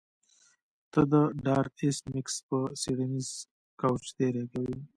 ته 0.91 1.01
د 1.11 1.13
ډارت 1.43 1.75
ایس 1.83 1.97
میکس 2.11 2.35
په 2.47 2.57
څیړنیز 2.81 3.29
کوچ 3.81 4.03
تیری 4.17 4.45
کوې 4.51 4.77